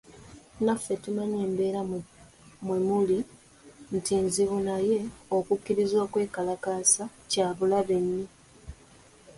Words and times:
Naffe 0.65 0.93
tumanyi 1.03 1.37
embeera 1.45 1.81
mwemuli 2.65 3.19
nti 3.95 4.13
nzibu 4.25 4.57
naye 4.67 4.99
okukkiriza 5.37 5.97
okwekalakaasa 6.05 7.03
kyabulabe 7.31 7.97
nnyo. 8.03 8.27